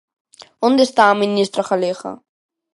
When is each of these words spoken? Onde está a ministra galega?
Onde 0.67 0.83
está 0.85 1.03
a 1.07 1.19
ministra 1.23 1.67
galega? 1.69 2.11